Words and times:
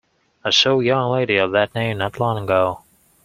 I 0.43 0.49
saw 0.49 0.79
a 0.79 0.83
young 0.83 1.11
lady 1.11 1.37
of 1.37 1.51
that 1.51 1.75
name 1.75 1.99
not 1.99 2.19
long 2.19 2.41
ago. 2.43 2.81